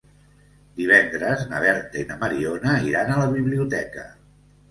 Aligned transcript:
Divendres 0.79 1.43
na 1.51 1.59
Berta 1.65 2.01
i 2.03 2.07
na 2.11 2.17
Mariona 2.23 2.73
iran 2.87 3.13
a 3.13 3.19
la 3.21 3.29
biblioteca. 3.35 4.07